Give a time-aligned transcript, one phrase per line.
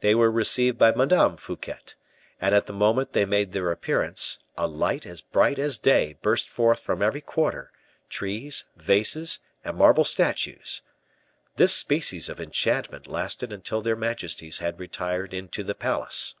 [0.00, 1.94] They were received by Madame Fouquet,
[2.40, 6.48] and at the moment they made their appearance, a light as bright as day burst
[6.50, 7.70] forth from every quarter,
[8.08, 10.82] trees, vases, and marble statues.
[11.58, 16.34] This species of enchantment lasted until their majesties had retired into the palace.